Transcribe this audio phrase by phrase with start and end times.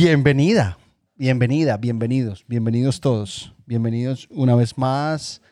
[0.00, 0.78] Bienvenida,
[1.16, 3.52] bienvenida, bienvenidos, bienvenidos todos.
[3.66, 5.42] Bienvenidos una vez más,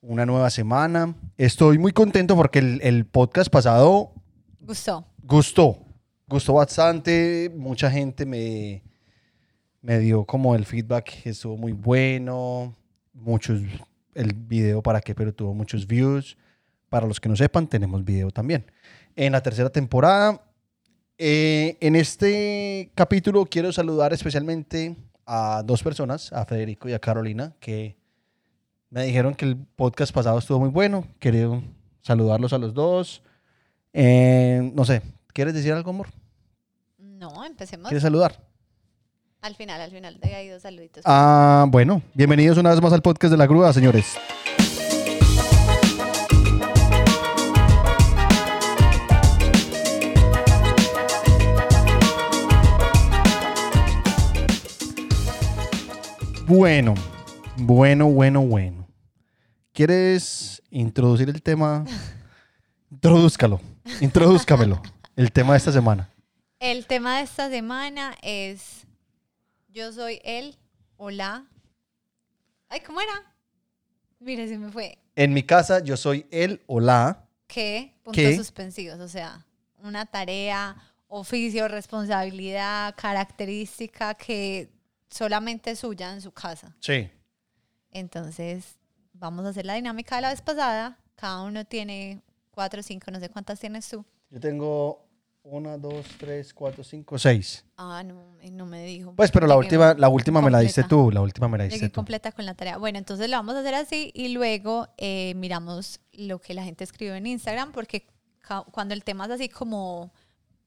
[0.00, 1.16] una nueva semana.
[1.36, 4.12] Estoy muy contento porque el, el podcast pasado
[4.60, 5.04] Gustó.
[5.24, 5.78] gustó,
[6.28, 7.50] gustó bastante.
[7.56, 8.84] Mucha gente me,
[9.82, 12.76] me dio como el feedback que estuvo muy bueno.
[13.12, 13.60] Muchos,
[14.14, 16.38] el video para qué, pero tuvo muchos views.
[16.88, 18.64] Para los que no sepan, tenemos video también.
[19.16, 20.40] En la tercera temporada,
[21.18, 24.96] eh, en este capítulo quiero saludar especialmente
[25.26, 27.96] a dos personas, a Federico y a Carolina, que
[28.90, 31.06] me dijeron que el podcast pasado estuvo muy bueno.
[31.18, 31.62] Quiero
[32.00, 33.22] saludarlos a los dos.
[33.92, 35.02] Eh, no sé,
[35.34, 36.08] ¿quieres decir algo, amor?
[36.96, 37.88] No, empecemos.
[37.88, 38.40] ¿Quieres saludar?
[39.40, 41.02] Al final, al final de ahí dos saluditos.
[41.06, 44.16] Ah, bueno, bienvenidos una vez más al podcast de la grúa, señores.
[56.48, 56.94] Bueno,
[57.58, 58.88] bueno, bueno, bueno.
[59.74, 61.84] ¿Quieres introducir el tema?
[62.90, 63.60] Introdúzcalo,
[64.00, 64.80] introdúzcamelo,
[65.14, 66.08] el tema de esta semana.
[66.58, 68.86] El tema de esta semana es
[69.68, 70.56] Yo soy él
[70.96, 71.44] o la.
[72.70, 73.30] Ay, ¿cómo era?
[74.18, 74.96] Mire, se me fue.
[75.16, 77.28] En mi casa, yo soy él o la.
[77.46, 77.92] ¿Qué?
[78.02, 78.98] Puntos suspensivos.
[79.00, 79.44] O sea,
[79.82, 80.76] una tarea,
[81.08, 84.77] oficio, responsabilidad, característica que
[85.10, 86.76] solamente suya en su casa.
[86.80, 87.10] Sí.
[87.90, 88.78] Entonces,
[89.12, 90.98] vamos a hacer la dinámica de la vez pasada.
[91.16, 94.04] Cada uno tiene cuatro cinco, no sé cuántas tienes tú.
[94.30, 95.04] Yo tengo
[95.42, 97.64] una, dos, tres, cuatro, cinco, seis.
[97.76, 99.14] Ah, no, eh, no me dijo.
[99.16, 101.02] Pues, pero la Llegué última, la última me la diste completa.
[101.04, 101.10] tú.
[101.12, 101.94] La última me la diste Llegué tú.
[101.94, 102.76] completa con la tarea.
[102.76, 106.84] Bueno, entonces lo vamos a hacer así y luego eh, miramos lo que la gente
[106.84, 108.06] escribió en Instagram porque
[108.70, 110.12] cuando el tema es así como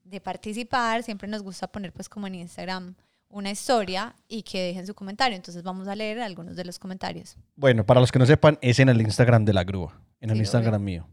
[0.03, 2.95] de participar, siempre nos gusta poner pues como en Instagram
[3.31, 5.35] una historia y que dejen su comentario.
[5.35, 7.37] Entonces vamos a leer algunos de los comentarios.
[7.55, 9.99] Bueno, para los que no sepan, es en el Instagram de la grúa.
[10.19, 10.85] En el Sí, Instagram obvio.
[10.85, 11.07] mío.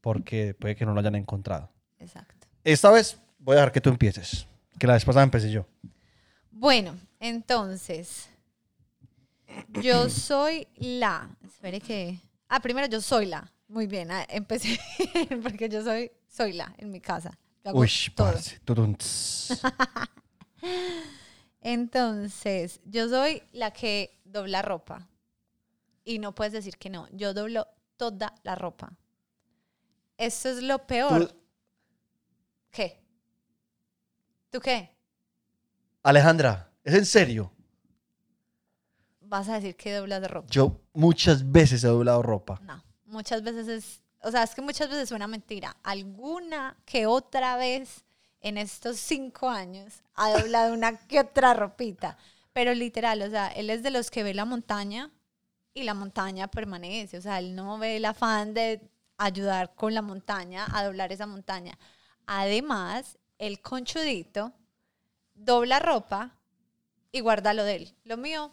[0.00, 1.70] Porque puede que no lo hayan encontrado.
[1.98, 2.46] Exacto.
[2.64, 4.46] Esta vez voy a dejar que tú empieces.
[4.78, 5.66] Que la vez pasada empecé yo.
[6.50, 8.28] Bueno, entonces,
[9.82, 11.28] yo soy la.
[11.44, 12.18] Espere que.
[12.48, 13.50] Ah, primero yo soy la.
[13.68, 14.80] Muy bien, ah, empecé
[15.42, 17.38] porque yo soy, soy la en mi casa.
[17.72, 18.58] Uy, parce.
[21.60, 25.08] Entonces, yo soy la que dobla ropa.
[26.04, 27.06] Y no puedes decir que no.
[27.12, 27.66] Yo doblo
[27.96, 28.92] toda la ropa.
[30.16, 31.28] Esto es lo peor.
[31.28, 31.34] Tú-
[32.70, 33.02] ¿Qué?
[34.50, 34.96] ¿Tú qué?
[36.02, 37.52] Alejandra, ¿es en serio?
[39.20, 40.48] ¿Vas a decir que doblas ropa?
[40.50, 42.58] Yo muchas veces he doblado ropa.
[42.62, 45.76] No, muchas veces es, o sea, es que muchas veces suena mentira.
[45.82, 48.04] Alguna que otra vez
[48.40, 52.16] en estos cinco años ha doblado una que otra ropita.
[52.52, 55.10] Pero literal, o sea, él es de los que ve la montaña
[55.74, 57.18] y la montaña permanece.
[57.18, 58.80] O sea, él no ve el afán de
[59.18, 61.78] ayudar con la montaña a doblar esa montaña.
[62.26, 64.52] Además, el conchudito
[65.34, 66.36] dobla ropa
[67.12, 67.94] y guarda lo de él.
[68.04, 68.52] Lo mío,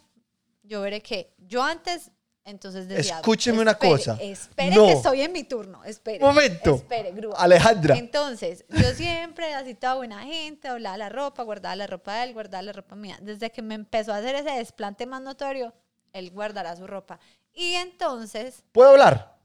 [0.62, 2.10] yo veré que yo antes,
[2.48, 3.16] entonces decía...
[3.16, 4.18] Escúcheme una "Espere, cosa.
[4.20, 4.86] Espere No.
[4.86, 5.84] que estoy en mi turno.
[5.84, 6.20] Espere.
[6.24, 6.76] Momento.
[6.76, 7.36] Espere, grúa.
[7.38, 7.96] Alejandra.
[7.96, 12.32] Entonces, yo siempre, así toda buena gente, doblaba la ropa, guardaba la ropa de él,
[12.32, 13.18] guardaba la ropa mía.
[13.22, 15.72] Desde que me empezó a hacer ese desplante más notorio,
[16.12, 17.18] él guardará su ropa.
[17.52, 19.36] Y entonces, ¿Puedo hablar?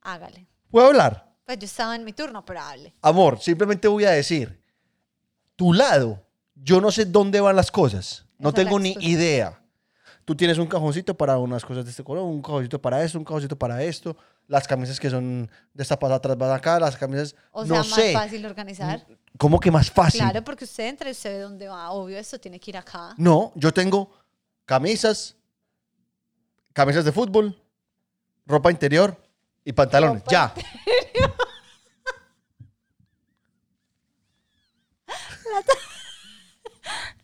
[0.00, 0.46] hágale.
[0.70, 1.26] ¿Puedo hablar?
[1.44, 2.94] Pues yo estaba en mi turno, pero hable.
[3.02, 4.62] Amor, simplemente voy a decir,
[5.56, 6.22] tu lado,
[6.54, 8.24] yo no sé dónde van las cosas.
[8.38, 9.60] No Esa tengo ni idea.
[10.28, 13.24] Tú tienes un cajoncito para unas cosas de este color, un cajoncito para esto, un
[13.24, 14.14] cajoncito para esto.
[14.46, 18.12] Las camisas que son destapadas atrás van acá, las camisas, O sea, no más sé.
[18.12, 19.06] fácil organizar.
[19.38, 20.20] ¿Cómo que más fácil?
[20.20, 21.90] Claro, porque usted entra y usted ve dónde va.
[21.92, 23.14] Obvio, esto tiene que ir acá.
[23.16, 24.10] No, yo tengo
[24.66, 25.34] camisas,
[26.74, 27.58] camisas de fútbol,
[28.44, 29.16] ropa interior
[29.64, 30.20] y pantalones.
[30.24, 30.54] Ropa ya.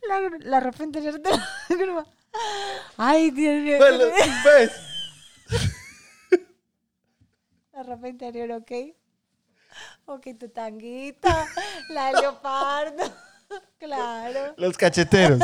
[0.08, 1.46] La, la ropa interior de la
[1.78, 2.06] grúa.
[2.96, 3.76] Ay, Dios mío.
[3.78, 4.70] Pues, lo- ¿ves?
[7.72, 8.72] La ropa interior, ok.
[10.06, 11.46] Ok, tu tanguita,
[11.90, 13.02] la de leopardo.
[13.78, 14.54] Claro.
[14.56, 15.38] Los cacheteros.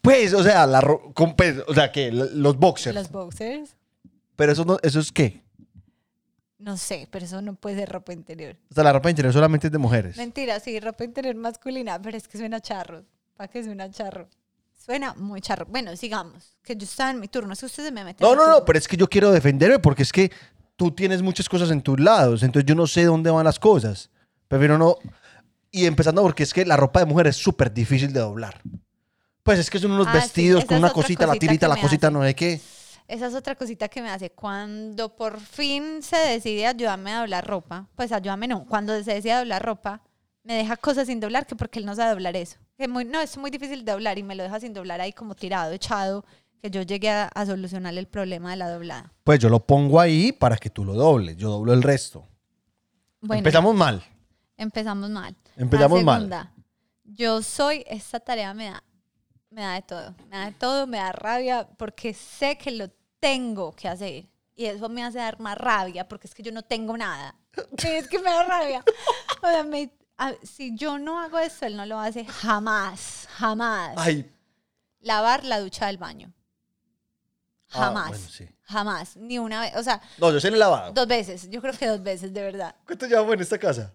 [0.00, 2.94] Pues, o sea, la ro- con- pues, o sea, que los boxers.
[2.94, 3.76] Los boxers.
[4.36, 5.42] Pero eso no, eso es qué?
[6.58, 8.56] No sé, pero eso no puede ser ropa interior.
[8.70, 10.16] O sea, la ropa interior solamente es de mujeres.
[10.16, 13.04] Mentira, sí, ropa interior masculina, pero es que suena charro.
[13.36, 14.28] ¿Para qué suena charro?
[14.84, 15.66] Suena muy charro.
[15.66, 16.56] Bueno, sigamos.
[16.62, 17.52] Que yo estaba en mi turno.
[17.52, 18.24] Es que ustedes me meten.
[18.24, 18.64] No, en no, mi no, turno.
[18.66, 20.30] pero es que yo quiero defenderme porque es que
[20.76, 24.10] tú tienes muchas cosas en tus lados, entonces yo no sé dónde van las cosas.
[24.48, 24.96] Prefiero no.
[25.70, 28.60] Y empezando porque es que la ropa de mujer es súper difícil de doblar.
[29.42, 31.26] Pues es que son unos Ah, sí, vestidos esa con es una otra cosita, la
[31.28, 32.14] cosita tirita, que la me cosita, hace.
[32.14, 32.60] no sé qué.
[33.08, 34.30] Esa es otra cosita que me hace.
[34.30, 39.34] Cuando por fin se decide ayudarme a doblar ropa, pues ayúdame no, cuando se decide
[39.36, 40.02] doblar ropa,
[40.44, 42.58] me deja cosas sin doblar que porque él no sabe doblar eso.
[42.82, 45.36] Que muy, no, es muy difícil doblar y me lo deja sin doblar ahí como
[45.36, 46.24] tirado, echado,
[46.60, 49.12] que yo llegué a, a solucionar el problema de la doblada.
[49.22, 51.36] Pues yo lo pongo ahí para que tú lo dobles.
[51.36, 52.26] Yo doblo el resto.
[53.20, 54.02] Bueno, Empezamos mal.
[54.56, 55.36] empezamos mal.
[55.56, 56.16] Empezamos la mal.
[56.22, 56.52] segunda,
[57.04, 58.82] Yo soy, esta tarea me da,
[59.50, 60.14] me da de todo.
[60.28, 62.88] Me da de todo, me da rabia porque sé que lo
[63.20, 64.26] tengo que hacer.
[64.56, 67.36] Y eso me hace dar más rabia porque es que yo no tengo nada.
[67.84, 68.82] Es que me da rabia.
[69.40, 69.92] O sea, me-
[70.28, 73.94] a- si yo no hago esto, él no lo hace jamás, jamás.
[73.96, 74.30] Ay,
[75.00, 76.32] Lavar la ducha del baño.
[77.72, 78.08] Ah, Jamás.
[78.10, 78.48] bueno, sí.
[78.62, 79.16] Jamás.
[79.16, 79.74] Ni una vez.
[79.76, 80.92] O sea, no, yo sé en el lavado.
[80.92, 81.48] dos veces.
[81.50, 82.76] Yo creo que dos veces, de verdad.
[82.86, 83.92] ¿Cuánto llevamos en esta casa?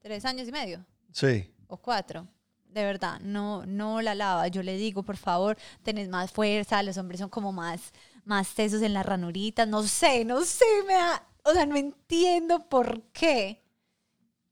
[0.00, 0.84] Tres años y medio.
[1.12, 1.52] Sí.
[1.66, 2.26] o cuatro.
[2.64, 4.46] De verdad, no, no la lava.
[4.48, 6.82] Yo le digo, por favor, tenés más fuerza.
[6.82, 7.92] Los hombres son como más,
[8.24, 9.66] más tesos en las ranuritas.
[9.68, 11.26] No sé, no sé, me da.
[11.44, 13.62] O sea, no entiendo por qué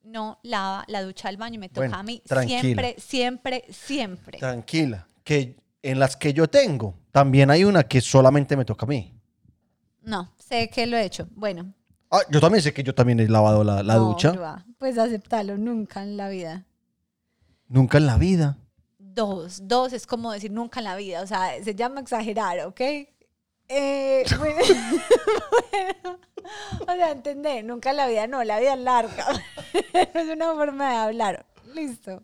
[0.08, 2.60] no lava la ducha del baño y me toca Bueno, a mí tranquila.
[2.60, 4.38] siempre, siempre, siempre.
[4.38, 5.06] Tranquila.
[5.24, 9.14] Que en las que yo tengo, también hay una que solamente me toca a mí.
[10.02, 11.28] No, sé que lo he hecho.
[11.34, 11.72] Bueno,
[12.10, 14.64] Ah, yo también sé que yo también he lavado la, la no, ducha.
[14.78, 16.64] Pues aceptarlo, nunca en la vida.
[17.68, 18.56] Nunca en la vida.
[18.98, 22.80] Dos, dos es como decir nunca en la vida, o sea, se llama exagerar, ¿ok?
[23.68, 24.58] Eh, bueno,
[25.70, 26.18] bueno,
[26.80, 29.26] o sea, entendé, nunca la vida, no, la vida es larga,
[29.92, 32.22] es una forma de hablar, listo.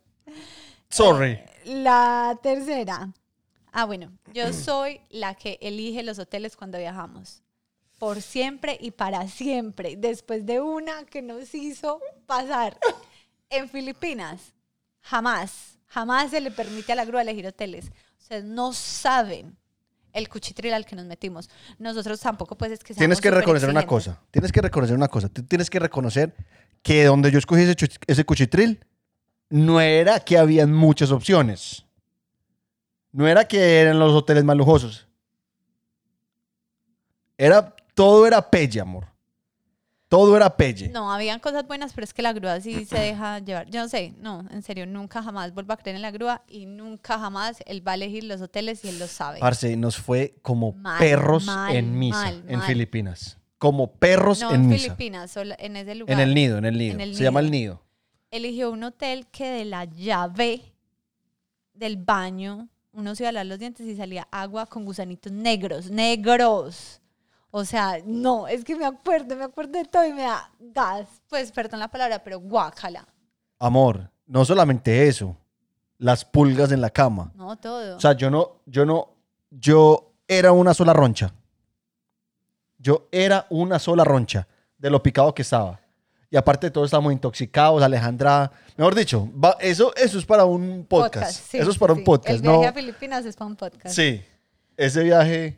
[0.89, 1.39] Sorry.
[1.67, 3.13] La tercera,
[3.73, 7.43] ah, bueno, yo soy la que elige los hoteles cuando viajamos,
[7.99, 12.79] por siempre y para siempre, después de una que nos hizo pasar
[13.51, 14.55] en Filipinas.
[15.03, 17.93] Jamás, jamás se le permite a la grúa elegir hoteles.
[18.19, 19.59] Ustedes no saben
[20.15, 21.51] el cuchitril al que nos metimos.
[21.79, 24.19] Nosotros tampoco, pues es que Tienes que reconocer una cosa.
[24.31, 25.29] Tienes que reconocer una cosa.
[25.29, 26.35] Tú tienes que reconocer
[26.83, 27.75] que donde yo escogí ese,
[28.07, 28.85] ese cuchitril,
[29.51, 31.85] no era que habían muchas opciones.
[33.13, 35.07] No era que eran los hoteles más lujosos.
[37.37, 39.14] Era, todo era pelle, amor.
[40.09, 40.89] Todo era pelle.
[40.91, 43.69] No, habían cosas buenas, pero es que la grúa sí se deja llevar.
[43.71, 46.67] Yo no sé, no, en serio, nunca jamás vuelvo a creer en la grúa y
[46.67, 49.41] nunca jamás él va a elegir los hoteles y él lo sabe.
[49.41, 52.63] Parce, nos fue como Mal, perros mal, en misa mal, en.
[52.63, 53.39] Filipinas.
[53.59, 54.83] Como perros no en en misa.
[54.85, 56.13] Filipinas, solo en ese lugar.
[56.13, 56.95] En el nido, en el nido.
[56.95, 57.83] En el Se llama el nido.
[58.31, 60.75] eligió un hotel que de la llave
[61.73, 65.91] del baño uno se iba a lavar los dientes y salía agua con gusanitos negros,
[65.91, 67.01] negros.
[67.57, 71.07] O sea, no, es que me acuerdo, me acuerdo de todo y me da gas.
[71.29, 73.07] Pues, perdón la palabra, pero guácala.
[73.61, 75.37] Amor, no solamente eso.
[75.99, 77.31] Las pulgas en la cama.
[77.37, 77.97] No, todo.
[77.97, 79.09] O sea, yo no, yo no,
[79.51, 81.33] yo era una sola roncha.
[82.77, 85.81] Yo era una sola roncha de lo picado que estaba.
[86.31, 88.51] Y aparte de todo, estábamos intoxicados, Alejandra.
[88.77, 91.41] Mejor dicho, va- eso, eso es para un podcast.
[91.49, 92.01] sí, eso es para sí.
[92.01, 92.69] un podcast, El viaje ¿no?
[92.69, 93.95] a Filipinas es para un podcast.
[93.95, 94.25] Sí.
[94.77, 95.57] Ese viaje,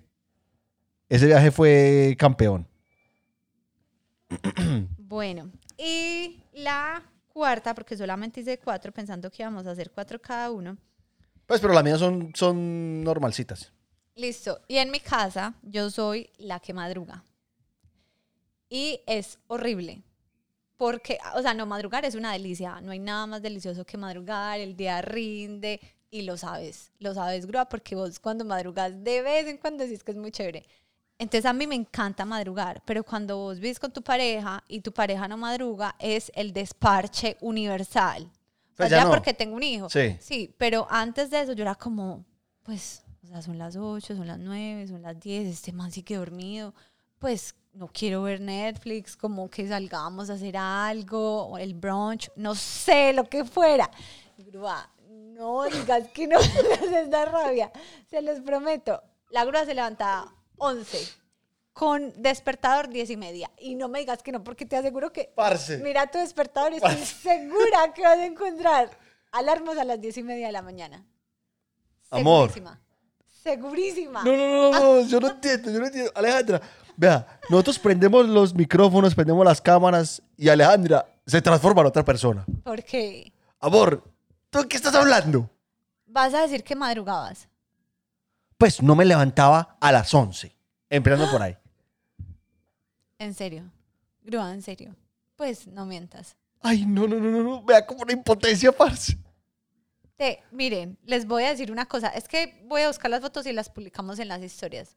[1.08, 2.66] ese viaje fue campeón.
[5.08, 10.50] Bueno, y la cuarta, porque solamente hice cuatro, pensando que íbamos a hacer cuatro cada
[10.50, 10.76] uno.
[11.46, 13.72] Pues, pero las mías son, son normalcitas.
[14.16, 14.60] Listo.
[14.66, 17.22] Y en mi casa yo soy la que madruga.
[18.68, 20.02] Y es horrible.
[20.76, 22.80] Porque, o sea, no, madrugar es una delicia.
[22.80, 24.58] No hay nada más delicioso que madrugar.
[24.58, 26.90] El día rinde y lo sabes.
[26.98, 30.32] Lo sabes, grúa, porque vos cuando madrugas de vez en cuando decís que es muy
[30.32, 30.66] chévere.
[31.18, 34.92] Entonces a mí me encanta madrugar, pero cuando vos vivís con tu pareja y tu
[34.92, 38.24] pareja no madruga, es el desparche universal.
[38.24, 39.10] O Pues sea, ya ya no.
[39.10, 39.88] porque tengo un hijo.
[39.88, 40.16] Sí.
[40.20, 42.24] Sí, pero antes de eso yo era como,
[42.62, 46.16] pues, o sea, son las 8, son las 9, son las 10, este man sigue
[46.16, 46.74] dormido,
[47.18, 52.54] pues no quiero ver Netflix, como que salgamos a hacer algo, o el brunch, no
[52.54, 53.90] sé, lo que fuera.
[54.36, 57.72] Grúa, no digas que no haces dar rabia,
[58.10, 59.02] se los prometo.
[59.30, 60.98] La grúa se levantaba 11,
[61.72, 65.32] con despertador 10 y media, y no me digas que no, porque te aseguro que
[65.34, 65.78] Parce.
[65.78, 68.90] Mira tu despertador y estoy segura que vas a encontrar
[69.32, 71.04] alarmas a las diez y media de la mañana.
[72.10, 72.50] Amor.
[72.50, 72.80] Segurísima.
[73.42, 74.24] Segurísima.
[74.24, 76.10] No, no, no, no, yo no entiendo, yo no entiendo.
[76.14, 76.60] Alejandra,
[76.96, 82.44] vea, nosotros prendemos los micrófonos, prendemos las cámaras y Alejandra se transforma en otra persona.
[82.64, 83.32] ¿Por qué?
[83.60, 84.02] Amor,
[84.50, 85.48] ¿tú de qué estás hablando?
[86.06, 87.48] Vas a decir que madrugabas.
[88.58, 90.56] Pues no me levantaba a las 11,
[90.90, 91.56] empezando por ahí.
[93.18, 93.70] En serio.
[94.22, 94.94] Grúa, en serio.
[95.36, 96.36] Pues no mientas.
[96.60, 97.62] Ay, no, no, no, no, no.
[97.62, 99.16] Vea como una impotencia, parce.
[100.16, 102.08] Te- miren, les voy a decir una cosa.
[102.08, 104.96] Es que voy a buscar las fotos y las publicamos en las historias.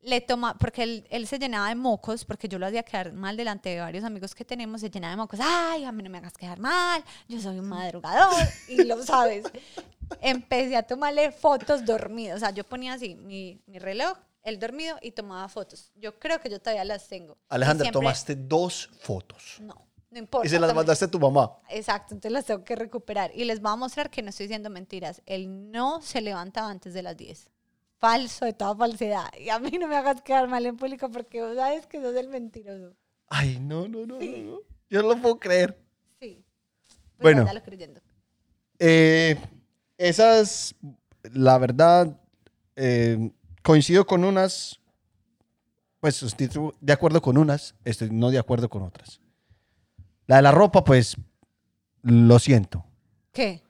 [0.00, 3.36] Le toma, porque él, él se llenaba de mocos, porque yo lo hacía quedar mal
[3.36, 5.40] delante de varios amigos que tenemos, se llenaba de mocos.
[5.42, 8.32] Ay, a mí no me hagas quedar mal, yo soy un madrugador,
[8.68, 9.44] y lo sabes.
[10.20, 12.36] Empecé a tomarle fotos dormido.
[12.36, 15.90] O sea, yo ponía así mi, mi reloj, él dormido, y tomaba fotos.
[15.96, 17.36] Yo creo que yo todavía las tengo.
[17.48, 19.56] Alejandra, siempre- tomaste dos fotos.
[19.60, 19.74] No,
[20.10, 20.46] no importa.
[20.46, 21.58] Y se las mandaste a tu mamá.
[21.68, 23.32] Exacto, entonces las tengo que recuperar.
[23.34, 25.20] Y les voy a mostrar que no estoy diciendo mentiras.
[25.26, 27.50] Él no se levantaba antes de las 10.
[27.98, 29.28] Falso de toda falsedad.
[29.38, 32.14] Y a mí no me hagas quedar mal en público porque vos sabes que sos
[32.14, 32.94] el mentiroso.
[33.28, 34.58] Ay, no, no, no, no, no.
[34.88, 35.78] Yo no lo puedo creer.
[36.20, 36.44] Sí.
[37.18, 37.50] Pues Bueno.
[37.64, 38.00] creyendo.
[38.78, 39.36] Eh,
[39.98, 40.74] esas,
[41.32, 42.16] la verdad,
[42.76, 44.80] eh, coincido con unas,
[46.00, 46.48] pues estoy
[46.80, 49.20] de acuerdo con unas, estoy no de acuerdo con otras.
[50.26, 51.16] La de la ropa, pues,
[52.02, 52.84] lo siento.
[53.32, 53.62] ¿Qué?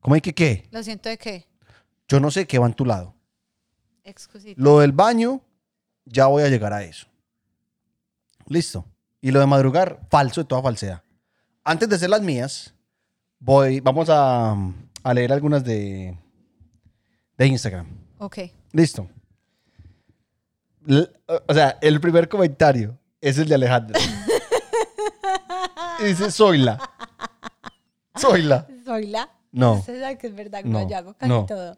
[0.00, 0.68] ¿Cómo hay que qué?
[0.70, 1.46] Lo siento de qué.
[2.06, 3.14] Yo no sé qué va en tu lado.
[4.08, 4.60] Excusito.
[4.60, 5.40] Lo del baño,
[6.04, 7.06] ya voy a llegar a eso.
[8.46, 8.84] Listo.
[9.20, 11.02] Y lo de madrugar, falso de toda falsedad.
[11.64, 12.72] Antes de hacer las mías,
[13.38, 14.56] voy, vamos a,
[15.02, 16.16] a leer algunas de,
[17.36, 17.86] de Instagram.
[18.18, 18.38] Ok.
[18.72, 19.08] Listo.
[20.86, 21.10] L-
[21.46, 23.98] o sea, el primer comentario es el de Alejandra.
[26.00, 26.78] Y dice, soyla.
[28.14, 28.66] Soyla.
[28.84, 29.28] Soy la.
[29.50, 29.74] No.
[29.74, 31.44] Usted sabe que es verdad, No, no, yo hago casi no.
[31.44, 31.76] todo.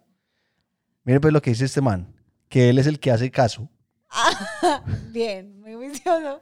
[1.05, 2.15] Mire pues lo que dice este man.
[2.51, 3.71] Que él es el que hace caso.
[5.13, 6.41] Bien, muy vicioso.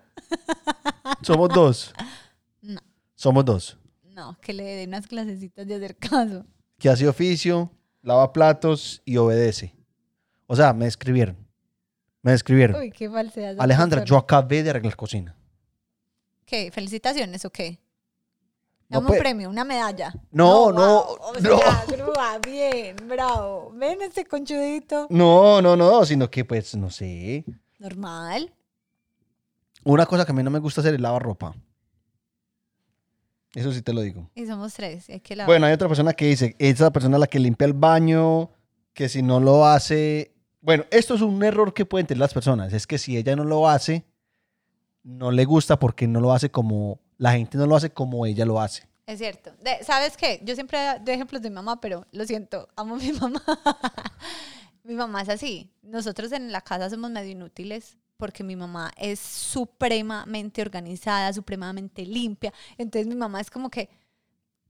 [1.22, 1.92] Somos dos.
[2.62, 2.80] No.
[3.14, 3.78] Somos dos.
[4.04, 6.46] No, que le dé unas clasecitas de hacer caso.
[6.78, 9.76] Que hace oficio, lava platos y obedece.
[10.46, 11.36] O sea, me escribieron.
[12.22, 12.80] Me escribieron.
[12.80, 13.56] Uy, qué falsedad.
[13.58, 15.36] Alejandra, yo acabé de arreglar cocina.
[16.46, 16.70] ¿Qué?
[16.70, 17.78] ¿Felicitaciones o qué?
[18.90, 20.14] No, Dame un premio, una medalla.
[20.30, 21.58] No, no, wow, o no.
[21.88, 23.70] grúa, bien, bravo.
[23.74, 25.06] Ven este conchudito.
[25.10, 27.44] No, no, no, sino que pues, no sé.
[27.78, 28.50] Normal.
[29.84, 31.54] Una cosa que a mí no me gusta hacer es lavar ropa.
[33.54, 34.30] Eso sí te lo digo.
[34.34, 35.06] Y somos tres.
[35.22, 35.48] que lavar.
[35.48, 38.50] Bueno, hay otra persona que dice, esa persona es la que limpia el baño,
[38.94, 40.34] que si no lo hace...
[40.62, 42.72] Bueno, esto es un error que pueden tener las personas.
[42.72, 44.06] Es que si ella no lo hace,
[45.02, 47.00] no le gusta porque no lo hace como...
[47.18, 48.88] La gente no lo hace como ella lo hace.
[49.06, 49.52] Es cierto.
[49.62, 50.40] De- ¿Sabes qué?
[50.44, 53.42] Yo siempre doy ejemplos de mi mamá, pero lo siento, amo a mi mamá.
[54.84, 55.70] mi mamá es así.
[55.82, 62.52] Nosotros en la casa somos medio inútiles porque mi mamá es supremamente organizada, supremamente limpia.
[62.76, 63.88] Entonces mi mamá es como que,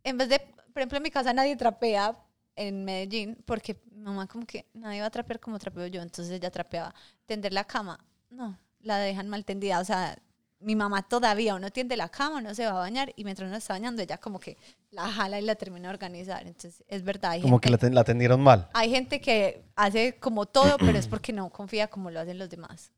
[0.04, 2.16] en vez de, por ejemplo, en mi casa nadie trapea
[2.56, 6.02] en Medellín porque mi mamá como que nadie va a trapear como trapeo yo.
[6.02, 6.94] Entonces ella trapeaba.
[7.26, 7.98] Tender la cama,
[8.30, 9.80] no, la dejan mal tendida.
[9.80, 10.16] O sea,
[10.60, 13.56] mi mamá todavía uno tiende la cama, uno se va a bañar y mientras uno
[13.56, 14.56] está bañando ella como que
[14.90, 16.46] la jala y la termina de organizar.
[16.46, 17.32] Entonces es verdad.
[17.32, 18.68] Hay Como gente, que la, ten- la atendieron mal.
[18.74, 22.50] hay gente que hace como todo, pero es porque no confía como lo hacen los
[22.50, 22.90] demás.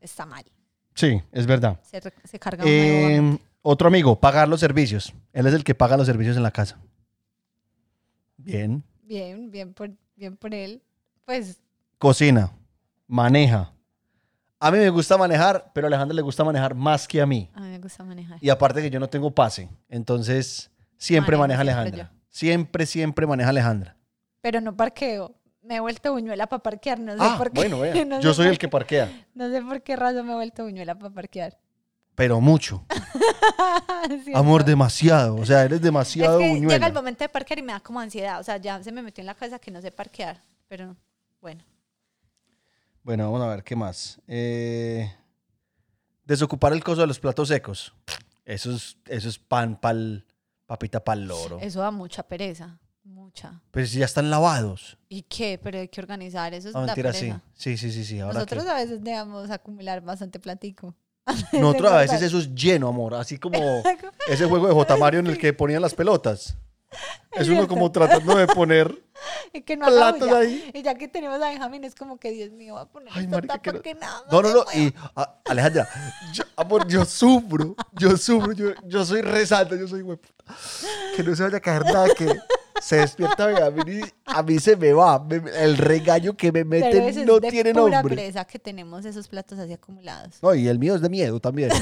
[0.00, 0.44] Está mal.
[0.94, 1.78] Sí, es verdad.
[1.84, 2.64] Se, se carga.
[2.66, 5.14] Eh, otro amigo, pagar los servicios.
[5.32, 6.78] Él es el que paga los servicios en la casa.
[8.36, 8.82] Bien.
[9.02, 10.82] Bien, bien por, bien por él.
[11.24, 11.60] Pues
[11.98, 12.50] Cocina.
[13.06, 13.72] Maneja.
[14.64, 17.50] A mí me gusta manejar, pero a Alejandra le gusta manejar más que a mí.
[17.52, 18.38] a mí me gusta manejar.
[18.40, 19.68] Y aparte que yo no tengo pase.
[19.88, 22.18] Entonces, siempre Manejo maneja siempre Alejandra.
[22.28, 23.96] Siempre, siempre maneja Alejandra.
[24.40, 25.34] Pero no parqueo.
[25.62, 26.98] Me he vuelto buñuela para parquear.
[27.00, 27.60] No sé Ah, por qué.
[27.60, 28.04] bueno, vea.
[28.04, 29.10] No Yo soy el que parquea.
[29.34, 31.58] No sé por qué razón me he vuelto buñuela para parquear.
[32.14, 32.84] Pero mucho.
[34.34, 35.36] Amor, demasiado.
[35.36, 36.74] O sea, eres demasiado es que buñuela.
[36.74, 38.38] llega el momento de parquear y me da como ansiedad.
[38.40, 40.40] O sea, ya se me metió en la cabeza que no sé parquear.
[40.68, 40.96] Pero
[41.40, 41.62] bueno.
[43.02, 44.20] Bueno, vamos a ver qué más.
[44.28, 45.12] Eh,
[46.24, 47.92] desocupar el coso de los platos secos.
[48.44, 50.24] Eso es, eso es pan pal,
[50.66, 51.58] papita pal loro.
[51.60, 52.78] Eso da mucha pereza.
[53.04, 53.60] Mucha.
[53.72, 54.96] Pero si ya están lavados.
[55.08, 55.58] ¿Y qué?
[55.60, 56.54] Pero hay que organizar.
[56.54, 57.32] Eso es No, mentira, sí.
[57.54, 58.20] Sí, sí, sí, sí.
[58.20, 60.94] Ahora Nosotros que- a veces debemos acumular bastante platico.
[61.52, 63.14] Nosotros a veces eso es lleno, amor.
[63.14, 63.58] Así como
[64.28, 64.96] ese juego de J.
[64.96, 66.56] Mario en el que ponían las pelotas.
[67.32, 69.02] Es uno como tratando de poner.
[69.52, 70.40] Y que no haga platos bulla.
[70.40, 70.70] ahí.
[70.74, 73.28] Y ya que tenemos a Benjamín, es como que Dios mío, va a poner Ay,
[73.28, 74.64] marica, que no- nada No, no, no.
[74.74, 75.88] Y a- Alejandra,
[76.32, 77.76] yo, amor, yo sufro.
[77.92, 78.52] Yo sufro.
[78.52, 79.76] Yo, yo soy rezando.
[79.76, 80.54] Yo soy hueputa.
[81.14, 82.12] Que no se vaya a caer nada.
[82.14, 82.34] Que
[82.80, 85.20] se despierta Benjamín y a mí se me va.
[85.20, 88.16] Me- el regaño que me meten no de tiene pura nombre.
[88.16, 90.42] pereza que tenemos esos platos así acumulados.
[90.42, 91.70] No, y el mío es de miedo también.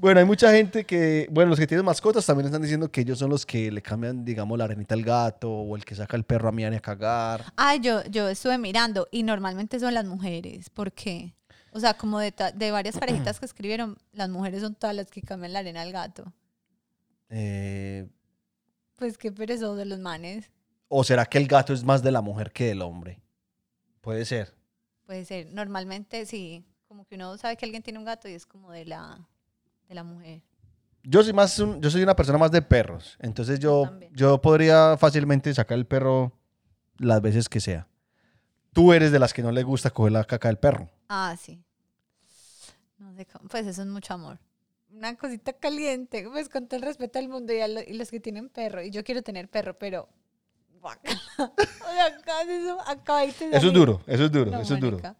[0.00, 3.18] Bueno, hay mucha gente que, bueno, los que tienen mascotas también están diciendo que ellos
[3.18, 6.22] son los que le cambian, digamos, la arenita al gato o el que saca el
[6.22, 7.44] perro a miar y a cagar.
[7.56, 10.70] Ay, yo, yo estuve mirando y normalmente son las mujeres.
[10.70, 11.34] ¿Por qué?
[11.72, 15.20] O sea, como de, de varias parejitas que escribieron, las mujeres son todas las que
[15.20, 16.32] cambian la arena al gato.
[17.30, 18.06] Eh,
[18.94, 20.48] Pues qué perezosos de los manes.
[20.86, 23.20] ¿O será que el gato es más de la mujer que del hombre?
[24.00, 24.54] Puede ser.
[25.06, 25.52] Puede ser.
[25.52, 26.64] Normalmente sí.
[26.86, 29.18] Como que uno sabe que alguien tiene un gato y es como de la,
[29.88, 30.42] de la mujer.
[31.02, 33.16] Yo soy más un- yo soy una persona más de perros.
[33.20, 34.12] Entonces Yo yo, también.
[34.14, 36.32] yo podría fácilmente sacar el perro
[36.98, 37.88] las veces que sea.
[38.72, 40.90] Tú eres de las que no le gusta coger la caca del perro.
[41.08, 41.62] Ah, sí.
[42.98, 43.48] No sé cómo.
[43.48, 44.38] Pues eso es mucho amor.
[44.90, 48.10] Una cosita caliente, pues con todo el respeto al mundo y, a lo- y los
[48.10, 48.82] que tienen perro.
[48.82, 50.08] Y yo quiero tener perro, pero.
[50.80, 51.18] guácala.
[51.38, 53.72] o sea, casi eso acabadito de Eso es salir.
[53.74, 54.96] duro, eso es duro, No, eso es duro.
[54.98, 55.16] marica.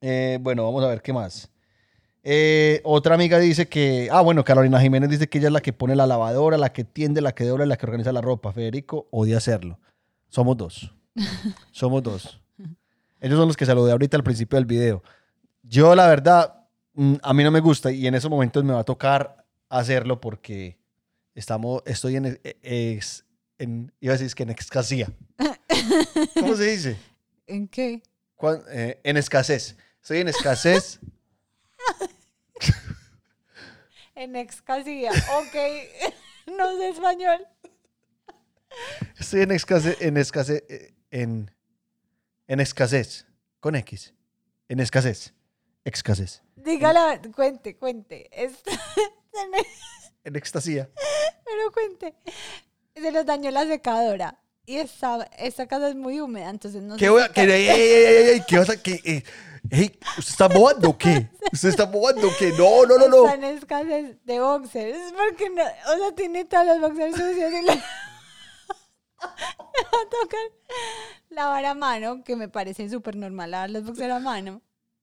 [0.00, 1.50] Eh, bueno, vamos a ver qué más.
[2.28, 5.72] Eh, otra amiga dice que, ah, bueno, Carolina Jiménez dice que ella es la que
[5.72, 8.52] pone la lavadora, la que tiende, la que dobla, la que organiza la ropa.
[8.52, 9.78] Federico odia hacerlo.
[10.28, 10.92] Somos dos.
[11.70, 12.40] Somos dos.
[13.20, 15.04] Ellos son los que saludé ahorita al principio del video.
[15.62, 16.64] Yo, la verdad,
[16.94, 20.20] mm, a mí no me gusta y en esos momentos me va a tocar hacerlo
[20.20, 20.78] porque
[21.34, 23.24] estamos, estoy en, ex-
[23.58, 25.08] en iba a decir que en escasía.
[26.34, 26.96] ¿Cómo se dice?
[27.46, 28.02] ¿En qué?
[28.72, 29.76] Eh, en escasez.
[30.02, 30.98] Estoy en escasez.
[34.16, 35.10] En ex casilla.
[35.10, 35.54] Ok.
[36.56, 37.46] no sé español.
[39.18, 39.96] Estoy en escasez.
[40.00, 40.64] En escasez.
[40.68, 41.50] eh, En,
[42.48, 43.26] en escasez.
[43.60, 44.14] Con X.
[44.68, 45.32] En escasez.
[45.84, 46.42] Escasez.
[46.56, 48.28] Dígala, cuente, cuente.
[50.24, 50.88] En extasía.
[51.44, 52.14] Pero cuente.
[52.94, 54.40] Se nos dañó la secadora.
[54.68, 57.28] Y esta, esta casa es muy húmeda, entonces no ¿Qué voy a.?
[57.28, 57.34] seca.
[57.34, 58.76] ¿Qué, ey, ey, ey, ey, ey, ¿qué vas a.?
[58.82, 59.22] qué,
[59.70, 61.30] eh, ey, ¿Usted está bobando o qué?
[61.52, 62.52] ¿Usted está bobando o qué?
[62.52, 63.32] No, no, no, no.
[63.32, 64.98] en escasez de boxers.
[65.16, 67.76] Porque no, o sea, tiene todos los boxers sucios y le, le
[69.24, 70.40] va a tocar
[71.30, 74.62] lavar a mano, que me parece súper normal lavar los boxers a mano.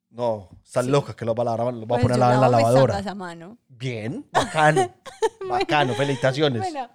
[0.10, 0.91] No, estás Sí.
[0.91, 2.98] loca que lo va a, lavar, lo va a Pues poner a en la lavadora.
[3.00, 3.58] a mano.
[3.67, 4.93] Bien, bacano.
[5.50, 6.62] Bacano, felicitaciones.
[6.62, 6.89] Bueno,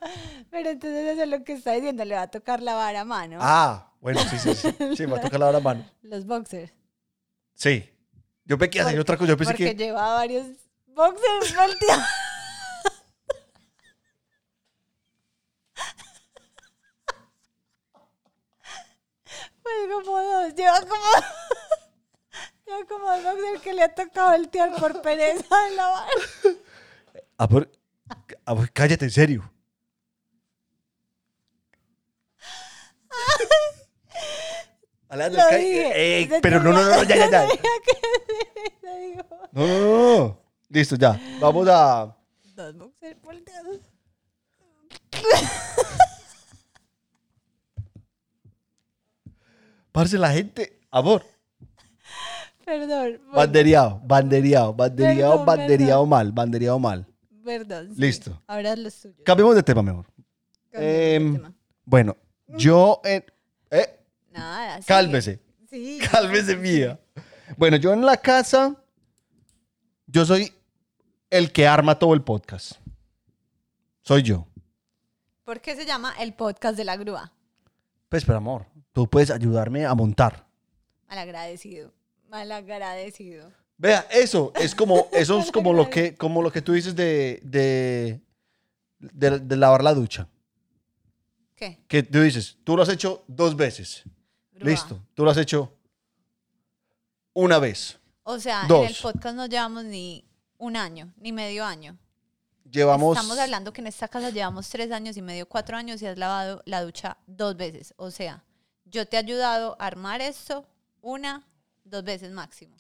[0.50, 3.38] pero entonces eso es lo que está diciendo, le va a tocar lavar a mano
[3.40, 4.72] Ah, bueno, sí, sí, sí.
[4.96, 5.84] Sí, me va a tocar lavar a mano.
[6.02, 6.72] los boxers.
[7.58, 7.90] Sí.
[8.44, 9.28] Yo pensé que hacer otra cosa.
[9.30, 9.84] Yo pensé Porque que.
[9.84, 10.46] lleva varios
[10.86, 12.04] boxers volteados.
[19.62, 21.04] Pues como dos, lleva como,
[22.66, 26.08] lleva como dos boxers que le ha tocado voltear por pereza de lavar.
[27.36, 27.70] Ah, por-
[28.46, 29.52] ah, por- cállate, en serio.
[35.10, 36.18] Lo dije.
[36.18, 37.48] ey, pero no, no, no, ya, ya, ya.
[39.52, 40.40] No, no, no.
[40.68, 41.18] Listo, ya.
[41.40, 42.14] Vamos a.
[42.54, 43.80] Dos boxers volteados.
[49.92, 50.78] Parce, la gente.
[50.90, 51.24] Amor.
[52.64, 52.88] Perdón.
[52.88, 57.06] bueno, Bandereado, bandereado, bandereado, Perdón, bandereado mal, bandereado mal.
[57.44, 57.94] Perdón.
[57.94, 58.00] sí.
[58.00, 58.42] Listo.
[58.46, 59.16] Ahora los suyos.
[59.24, 60.04] Cambiemos de tema mejor.
[60.70, 61.54] Cambiemos de Em, tema.
[61.84, 62.16] Bueno,
[62.48, 63.00] yo.
[63.04, 63.24] en-
[63.70, 63.97] eh,
[64.38, 65.40] Nada, cálmese.
[65.68, 65.98] Sí.
[66.10, 66.98] Cálmese mía.
[67.56, 68.74] Bueno, yo en la casa,
[70.06, 70.52] yo soy
[71.30, 72.72] el que arma todo el podcast.
[74.02, 74.46] Soy yo.
[75.44, 77.32] ¿Por qué se llama el podcast de la grúa?
[78.08, 80.46] Pues, pero amor, tú puedes ayudarme a montar.
[81.08, 81.92] Malagradecido.
[82.28, 83.50] Malagradecido.
[83.76, 87.40] Vea, eso es como, eso es como lo que, como lo que tú dices de,
[87.42, 88.20] de,
[88.98, 90.28] de, de lavar la ducha.
[91.54, 91.80] ¿Qué?
[91.88, 94.04] Que tú dices, tú lo has hecho dos veces.
[94.58, 94.70] Grúa.
[94.70, 95.00] Listo.
[95.14, 95.72] Tú lo has hecho
[97.32, 97.98] una vez.
[98.24, 100.24] O sea, en el podcast no llevamos ni
[100.58, 101.96] un año, ni medio año.
[102.70, 103.16] Llevamos.
[103.16, 106.18] Estamos hablando que en esta casa llevamos tres años y medio, cuatro años y has
[106.18, 107.94] lavado la ducha dos veces.
[107.96, 108.44] O sea,
[108.84, 110.66] yo te he ayudado a armar esto
[111.00, 111.46] una,
[111.84, 112.76] dos veces máximo,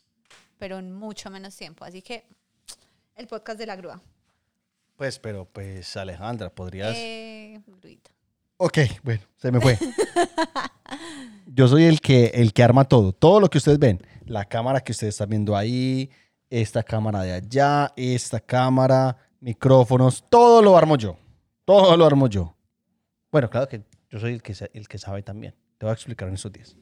[0.58, 1.84] pero en mucho menos tiempo.
[1.84, 2.26] Así que
[3.14, 4.02] el podcast de la grúa.
[4.96, 6.94] Pues, pero pues, Alejandra, podrías.
[6.96, 8.10] Eh, gruita.
[8.56, 9.78] Ok, bueno, se me fue.
[11.46, 13.12] Yo soy el que, el que arma todo.
[13.12, 14.00] Todo lo que ustedes ven.
[14.26, 16.10] La cámara que ustedes están viendo ahí,
[16.50, 21.16] esta cámara de allá, esta cámara, micrófonos, todo lo armo yo.
[21.64, 22.54] Todo lo armo yo.
[23.30, 25.54] Bueno, claro que yo soy el que, el que sabe también.
[25.78, 26.76] Te voy a explicar en estos días.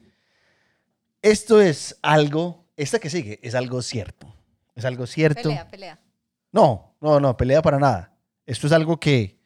[1.21, 4.33] Esto es algo, esta que sigue es algo cierto.
[4.75, 5.43] Es algo cierto.
[5.43, 5.99] Pelea, pelea.
[6.51, 8.13] No, no, no, pelea para nada.
[8.45, 9.39] Esto es algo que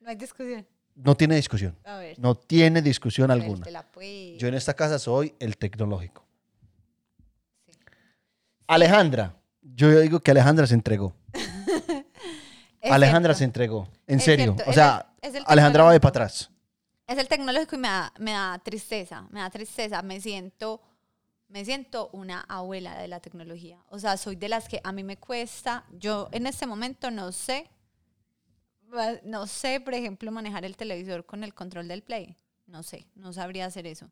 [0.00, 0.66] No hay discusión.
[0.94, 1.76] No tiene discusión.
[1.84, 2.18] A ver.
[2.18, 3.64] No tiene discusión alguna.
[3.92, 4.38] pues.
[4.38, 6.24] Yo en esta casa soy el tecnológico.
[7.66, 7.72] Sí.
[8.66, 11.14] Alejandra, yo digo que Alejandra se entregó.
[12.82, 13.38] Alejandra cierto.
[13.38, 13.88] se entregó.
[14.06, 14.54] En Es serio.
[14.54, 16.50] cierto, O es sea, el- es el Alejandra va de para atrás.
[17.06, 20.80] Es el tecnológico y me da, me da tristeza, me da tristeza, me siento,
[21.48, 23.78] me siento una abuela de la tecnología.
[23.90, 27.30] O sea, soy de las que a mí me cuesta, yo en este momento no
[27.32, 27.68] sé,
[29.24, 32.36] no sé, por ejemplo, manejar el televisor con el control del play.
[32.66, 34.10] No sé, no sabría hacer eso.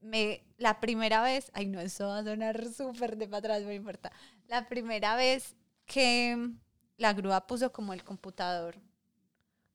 [0.00, 3.72] Me, la primera vez, ay no, eso va a sonar súper de para atrás, no
[3.72, 4.12] importa.
[4.48, 6.50] La primera vez que
[6.96, 8.76] la grúa puso como el computador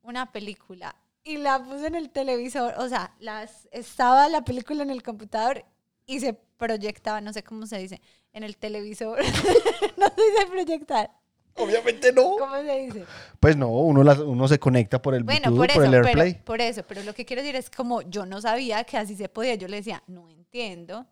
[0.02, 4.89] una película y la puso en el televisor, o sea, las, estaba la película en
[4.89, 5.65] el computador
[6.06, 9.19] y se proyectaba, no sé cómo se dice, en el televisor.
[9.97, 11.12] no se dice proyectar.
[11.58, 12.36] Obviamente no.
[12.38, 13.06] ¿Cómo se dice?
[13.39, 16.06] Pues no, uno, las- uno se conecta por el Bueno, Bluetooth, por por, eso, el
[16.06, 16.34] AirPlay.
[16.34, 19.15] pero, por eso, pero lo que quiero decir es como yo no sabía que así
[19.15, 21.06] se podía, yo le decía, no entiendo,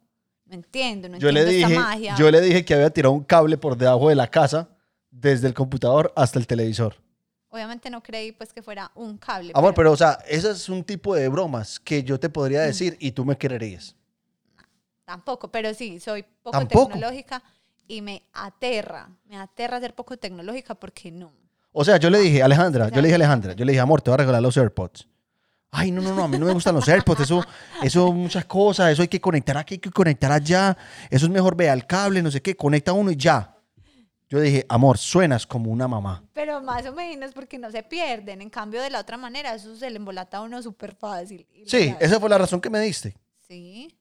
[0.46, 2.16] no entiendo, no yo, le entiendo dije, esta magia.
[2.18, 4.70] yo le dije que había tirado un cable por debajo de la casa,
[5.12, 6.96] desde el computador hasta el televisor.
[7.50, 9.52] Obviamente no creí pues que fuera un cable.
[9.56, 12.66] Amor, pero o sea, ese es un tipo de bromas que yo te podría Mm.
[12.66, 13.96] decir y tú me creerías.
[15.06, 16.88] Tampoco, pero sí, soy poco Tampoco.
[16.94, 17.42] tecnológica
[17.88, 21.32] y me aterra, me aterra ser poco tecnológica porque no.
[21.72, 24.02] O sea, yo le dije, Alejandra, yo le dije a Alejandra, yo le dije, amor,
[24.02, 25.08] te voy a regalar los AirPods.
[25.72, 27.44] Ay, no, no, no, a mí no me gustan los AirPods, eso,
[27.84, 30.78] eso muchas cosas, eso hay que conectar aquí, hay que conectar allá,
[31.10, 33.56] eso es mejor, vea el cable, no sé qué, conecta uno y ya.
[34.30, 36.24] Yo dije, amor, suenas como una mamá.
[36.34, 38.42] Pero más o menos porque no se pierden.
[38.42, 41.46] En cambio, de la otra manera, eso se le embolata a uno súper fácil.
[41.68, 43.16] Sí, esa fue la razón que me diste.
[43.48, 43.96] Sí.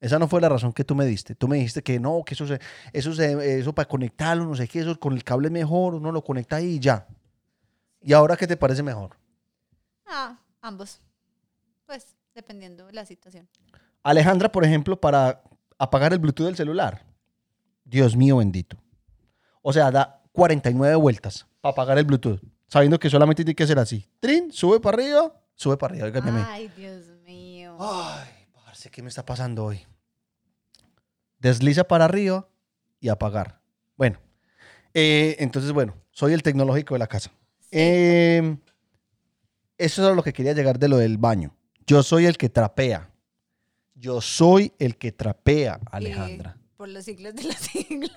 [0.00, 1.34] Esa no fue la razón que tú me diste.
[1.34, 2.60] Tú me dijiste que no, que eso, se,
[2.92, 6.12] eso, se, eso para conectarlo, no sé qué, eso con el cable es mejor, uno
[6.12, 7.06] lo conecta ahí y ya.
[8.00, 9.16] ¿Y ahora qué te parece mejor?
[10.06, 11.00] Ah, ambos.
[11.86, 13.48] Pues, dependiendo de la situación.
[14.04, 15.42] Alejandra, por ejemplo, para
[15.78, 17.04] apagar el Bluetooth del celular.
[17.84, 18.76] Dios mío bendito.
[19.62, 23.78] O sea, da 49 vueltas para apagar el Bluetooth, sabiendo que solamente tiene que ser
[23.78, 24.08] así.
[24.20, 26.46] Trin, sube para arriba, sube para arriba.
[26.48, 27.76] Ay, Dios mío.
[27.80, 28.37] Ay,
[28.92, 29.84] ¿qué me está pasando hoy?
[31.40, 32.48] Desliza para arriba
[33.00, 33.60] y apagar.
[33.96, 34.18] Bueno,
[34.94, 37.30] eh, entonces, bueno, soy el tecnológico de la casa.
[37.70, 38.56] Eh,
[39.76, 41.54] eso es a lo que quería llegar de lo del baño.
[41.86, 43.10] Yo soy el que trapea.
[43.94, 46.56] Yo soy el que trapea, Alejandra.
[46.76, 48.10] Por los siglos de los siglos.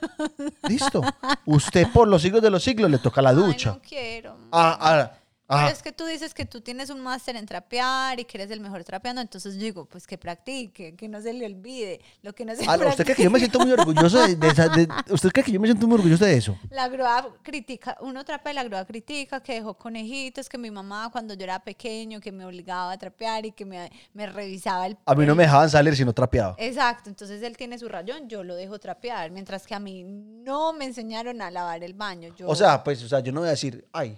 [0.67, 1.01] Listo.
[1.45, 3.71] Usted por los siglos de los siglos le toca la Ay, ducha.
[3.71, 4.37] no quiero.
[4.51, 5.17] Ah, ah, ah.
[5.57, 8.51] Pero es que tú dices que tú tienes un máster en trapear y que eres
[8.51, 11.99] el mejor trapeando, entonces yo digo, pues que practique, que no se le olvide.
[12.21, 14.47] Lo que no se no, ¿Usted cree que yo me siento muy orgulloso de, de
[14.47, 16.57] esa- de- ¿Usted cree que yo me siento muy orgulloso de eso?
[16.69, 21.09] La grúa critica, uno trapea y la grúa critica que dejó conejitos, que mi mamá
[21.11, 24.97] cuando yo era pequeño, que me obligaba a trapear y que me, me revisaba el...
[25.05, 26.55] A mí no me dejaban salir si no trapeaba.
[26.57, 30.73] Exacto, entonces él tiene su rayón, yo lo dejo trapear, mientras que a mí no
[30.73, 32.33] me enseñaron a lavar el baño.
[32.37, 34.17] Yo, O sea, pues, o sea, yo no voy a decir, ay,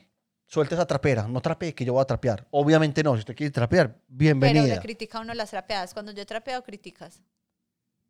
[0.54, 2.46] suelta esa trapera, no trapee que yo voy a trapear.
[2.52, 4.80] Obviamente no, si usted quiere trapear, pero le bienvenida.
[4.80, 5.96] critica uno las trapeadas.
[5.96, 7.20] Cuando yo he trapeado, criticas.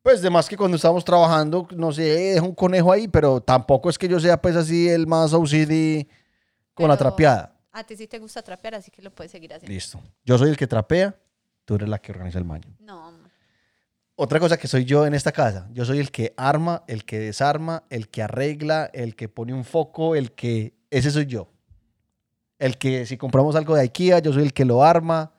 [0.01, 3.89] Pues de más que cuando estábamos trabajando, no sé, dejo un conejo ahí, pero tampoco
[3.89, 6.05] es que yo sea pues así el más OCD
[6.73, 7.55] con la trapeada.
[7.71, 9.73] A ti sí te gusta trapear, así que lo puedes seguir haciendo.
[9.73, 10.01] Listo.
[10.25, 11.15] Yo soy el que trapea,
[11.63, 12.75] tú eres la que organiza el baño.
[12.81, 13.31] No, amor.
[14.15, 17.19] Otra cosa que soy yo en esta casa, yo soy el que arma, el que
[17.19, 20.73] desarma, el que arregla, el que pone un foco, el que...
[20.91, 21.52] Ese soy yo.
[22.59, 25.33] El que si compramos algo de IKEA, yo soy el que lo arma.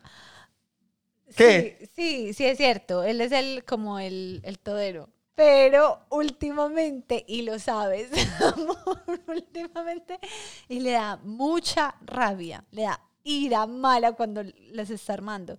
[1.37, 1.79] ¿Qué?
[1.81, 3.03] Sí, sí, sí es cierto.
[3.03, 5.09] Él es el como el, el todero.
[5.35, 8.11] Pero últimamente, y lo sabes,
[8.55, 10.21] amor, últimamente,
[10.69, 15.59] y le da mucha rabia, le da ira mala cuando les está armando.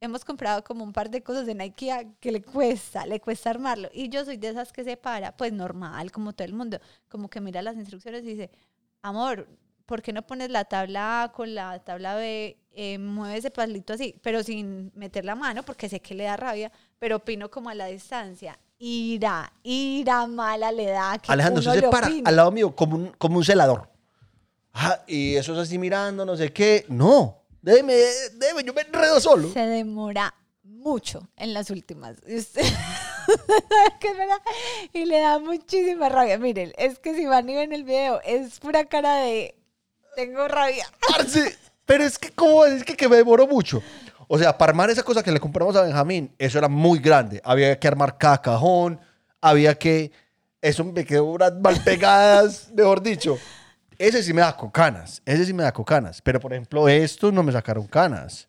[0.00, 3.88] Hemos comprado como un par de cosas en IKEA que le cuesta, le cuesta armarlo.
[3.92, 7.28] Y yo soy de esas que se para, pues normal, como todo el mundo, como
[7.28, 8.50] que mira las instrucciones y dice,
[9.00, 9.48] amor,
[9.86, 12.56] ¿por qué no pones la tabla A con la tabla B?
[12.74, 16.36] Eh, mueve ese palito así, pero sin meter la mano, porque sé que le da
[16.36, 18.58] rabia, pero opino como a la distancia.
[18.78, 21.18] Ira, ira mala le da.
[21.18, 22.22] Que Alejandro, uno usted se para opine.
[22.28, 23.88] al lado mío como un, como un celador.
[24.72, 26.86] Ah, y eso es así mirando, no sé qué.
[26.88, 27.94] No, déjeme,
[28.34, 29.52] déjeme, yo me enredo solo.
[29.52, 32.16] Se demora mucho en las últimas.
[34.92, 36.38] Y le da muchísima rabia.
[36.38, 39.54] Miren, es que si van y ven el video, es pura cara de
[40.14, 40.86] tengo rabia.
[41.08, 43.82] Parce, Pero es que, ¿cómo es que, que me demoró mucho?
[44.28, 47.40] O sea, para armar esa cosa que le compramos a Benjamín, eso era muy grande.
[47.44, 48.98] Había que armar cada cajón,
[49.40, 50.10] había que...
[50.60, 53.36] Eso me quedó unas mal pegadas, mejor dicho.
[53.98, 56.22] Ese sí me da cocanas, ese sí me da cocanas.
[56.22, 58.48] Pero, por ejemplo, estos no me sacaron canas.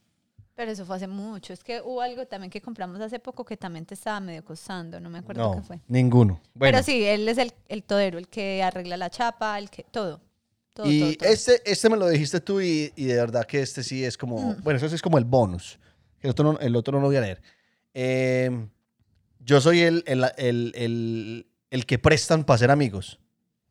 [0.55, 1.51] Pero eso fue hace mucho.
[1.51, 4.99] Es que hubo algo también que compramos hace poco que también te estaba medio costando.
[4.99, 5.79] No me acuerdo qué No, fue.
[5.87, 6.39] ninguno.
[6.53, 9.83] Bueno, Pero sí, él es el, el todero, el que arregla la chapa, el que.
[9.89, 10.21] Todo.
[10.73, 11.29] Todo, y todo, todo.
[11.29, 14.53] Este, este me lo dijiste tú y, y de verdad que este sí es como...
[14.53, 14.63] Mm.
[14.63, 15.79] Bueno, eso sí es como el bonus.
[16.21, 17.41] El otro no, el otro no lo voy a leer.
[17.93, 18.67] Eh,
[19.39, 23.19] Yo soy el, el, el, el, el que prestan para ser amigos.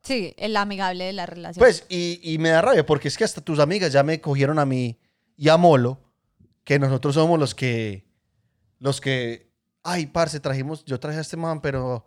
[0.02, 1.62] Sí, el amigable de la relación.
[1.62, 4.58] Pues, y, y me da rabia porque es que hasta tus amigas ya me cogieron
[4.58, 4.98] a mí
[5.36, 5.98] y a Molo,
[6.64, 8.04] que nosotros somos los que,
[8.78, 9.50] los que,
[9.82, 12.04] ay, parce, trajimos, yo traje a este man, pero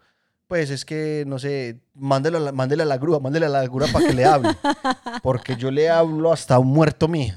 [0.47, 3.65] pues es que, no sé, mándele a la, mándele a la grúa, mándele a la
[3.67, 4.49] grúa para que le hable.
[5.23, 7.33] Porque yo le hablo hasta un muerto mío.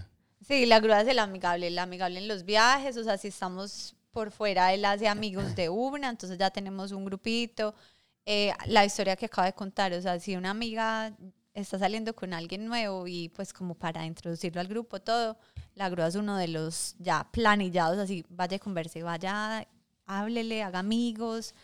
[0.46, 3.94] Sí, la grúa es el amigable, el amigable en los viajes, o sea, si estamos
[4.10, 7.74] por fuera, él hace amigos de una, entonces ya tenemos un grupito.
[8.24, 11.12] Eh, la historia que acabo de contar, o sea, si una amiga
[11.54, 15.36] está saliendo con alguien nuevo y pues como para introducirlo al grupo, todo,
[15.74, 19.66] la grúa es uno de los ya planillados, así, vaya a converse, vaya,
[20.06, 21.54] háblele, haga amigos.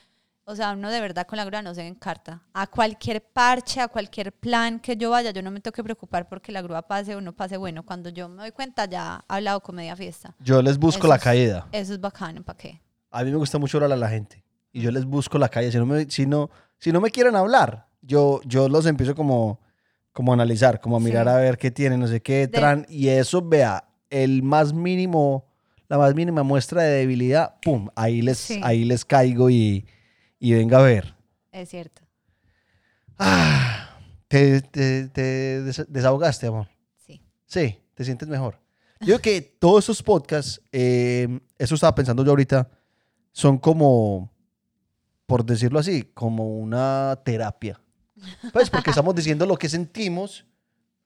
[0.46, 2.42] O sea, uno de verdad con la grúa no se encarta.
[2.52, 6.28] A cualquier parche, a cualquier plan que yo vaya, yo no me tengo que preocupar
[6.28, 7.82] porque la grúa pase o no pase bueno.
[7.82, 10.34] Cuando yo me doy cuenta, ya ha hablado con media fiesta.
[10.40, 11.66] Yo les busco Eso la es- caída.
[11.72, 12.80] Eso es bacano, ¿para qué?
[13.10, 14.44] A mí me gusta mucho hablar a la gente.
[14.70, 15.72] Y yo les busco la calle.
[15.72, 19.60] Si no me, si no, si no me quieren hablar, yo, yo los empiezo como,
[20.12, 21.06] como a analizar, como a Sí.
[21.06, 22.84] mirar a ver qué tienen, no sé qué, De- tran.
[22.90, 25.46] Y eso, vea, el más mínimo,
[25.88, 28.60] la más mínima muestra de debilidad, pum, ahí les, Sí.
[28.62, 29.86] ahí les caigo y,
[30.48, 31.14] y venga a ver.
[31.52, 32.02] Es cierto.
[33.18, 33.96] Ah,
[34.28, 35.22] te, te- te
[35.62, 36.68] des- desahogaste, amor.
[36.96, 37.22] Sí.
[37.46, 38.58] Sí, te sientes mejor.
[39.00, 42.68] Yo creo que todos esos podcasts, eh, eso estaba pensando yo ahorita,
[43.32, 44.32] son como,
[45.26, 47.80] por decirlo así, como una terapia.
[48.52, 50.46] Pues porque estamos diciendo lo que sentimos,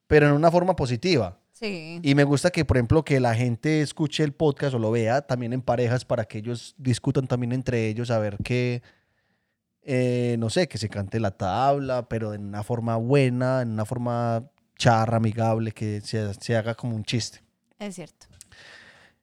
[0.06, 1.38] pero en una forma positiva.
[1.52, 1.98] Sí.
[2.02, 5.22] Y me gusta que, por ejemplo, que la gente escuche el podcast o lo vea
[5.22, 8.80] también en parejas para que ellos discutan también entre ellos, a ver qué,
[9.90, 13.86] eh, no sé, que se cante la tabla, pero en una forma buena, en una
[13.86, 14.44] forma
[14.76, 17.42] charra, amigable, que se, se haga como un chiste.
[17.78, 18.26] Es cierto.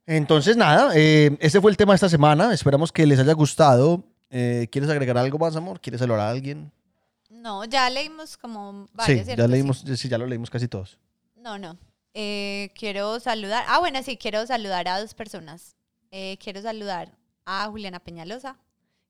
[0.07, 2.51] Entonces, nada, eh, ese fue el tema de esta semana.
[2.51, 4.03] Esperamos que les haya gustado.
[4.31, 5.79] Eh, ¿Quieres agregar algo más, amor?
[5.79, 6.71] ¿Quieres hablar a alguien?
[7.29, 9.41] No, ya leímos como varios, sí, ¿cierto?
[9.43, 9.51] ya Sí.
[9.51, 10.97] leímos, sí, ya lo leímos casi todos.
[11.35, 11.77] No, no.
[12.15, 13.65] Eh, quiero saludar.
[13.67, 15.75] Ah, bueno, sí, quiero saludar a dos personas.
[16.39, 17.11] Quiero saludar
[17.45, 18.57] a Juliana Peñalosa,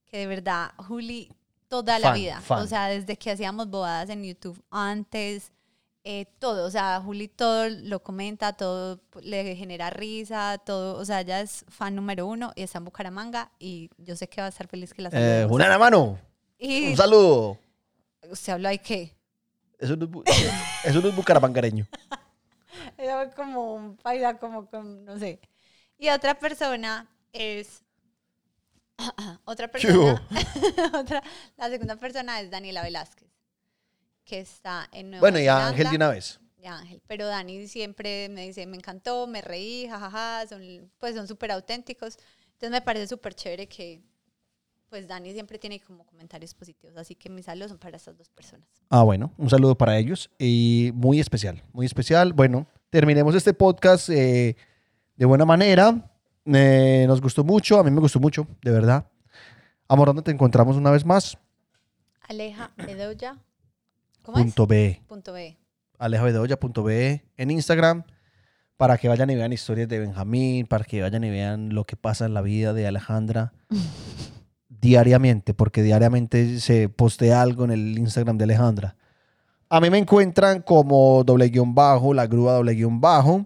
[0.05, 1.31] que de verdad, Juli,
[1.67, 2.41] toda la Fan, vida.
[2.41, 2.63] fan.
[2.63, 5.51] O sea, desde que hacíamos bobadas en YouTube antes,
[6.03, 6.65] eh, todo.
[6.67, 10.97] O sea, Juli todo lo comenta, todo le genera risa, todo.
[10.99, 14.41] O sea, ella es fan número uno y está en Bucaramanga y yo sé que
[14.41, 15.45] va a estar feliz que la Eh.
[15.49, 16.19] Juliana, mano,
[16.59, 17.57] y un saludo.
[18.29, 19.15] usted habló ahí que
[19.79, 20.45] Eso no es,
[20.85, 21.87] eso no es bucaramangareño.
[22.97, 25.39] Era como un paisa, como con, no sé.
[25.97, 27.81] Y otra persona es.
[29.45, 30.21] otra persona.
[30.93, 31.23] otra,
[31.57, 33.29] la segunda persona es Daniela Velázquez,
[34.23, 35.67] que está en Nueva Bueno, y a Zelanda.
[35.67, 36.39] Ángel de una vez.
[36.57, 37.01] Y a Ángel.
[37.07, 42.17] Pero Dani siempre me dice, me encantó, me reí, jajaja, son, pues son súper auténticos.
[42.53, 44.01] Entonces me parece súper chévere que,
[44.89, 46.95] pues Dani siempre tiene como comentarios positivos.
[46.97, 48.67] Así que mis saludos son para estas dos personas.
[48.89, 52.33] Ah, bueno, un saludo para ellos y muy especial, muy especial.
[52.33, 54.55] Bueno, terminemos este podcast eh,
[55.17, 56.14] de buena manera.
[56.45, 59.07] Eh, nos gustó mucho, a mí me gustó mucho, de verdad.
[59.87, 61.37] Amor, ¿dónde te encontramos una vez más?
[62.27, 63.37] Aleja Bedoya.
[64.23, 64.43] ¿Cómo es?
[64.43, 65.01] Punto B.
[65.07, 65.57] Punto B.
[65.99, 68.03] alejabedoya.be en Instagram
[68.77, 71.95] para que vayan y vean historias de Benjamín, para que vayan y vean lo que
[71.95, 73.53] pasa en la vida de Alejandra
[74.69, 78.95] diariamente, porque diariamente se postea algo en el Instagram de Alejandra.
[79.69, 83.45] A mí me encuentran como doble guion bajo, la grúa doble guion bajo.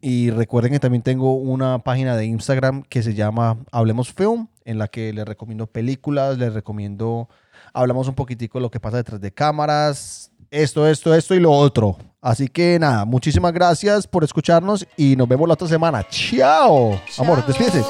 [0.00, 4.78] Y recuerden que también tengo una página de Instagram que se llama Hablemos Film, en
[4.78, 7.28] la que les recomiendo películas, les recomiendo,
[7.74, 11.52] hablamos un poquitico de lo que pasa detrás de cámaras, esto, esto, esto y lo
[11.52, 11.96] otro.
[12.22, 16.06] Así que nada, muchísimas gracias por escucharnos y nos vemos la otra semana.
[16.08, 17.00] Chao.
[17.18, 17.82] Amor, despídese.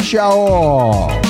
[0.00, 1.08] Chao.
[1.08, 1.27] Chao.